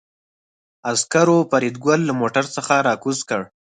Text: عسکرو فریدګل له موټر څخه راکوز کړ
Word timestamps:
عسکرو 0.91 1.37
فریدګل 1.51 1.99
له 2.05 2.13
موټر 2.21 2.45
څخه 2.55 2.73
راکوز 2.87 3.19
کړ 3.29 3.41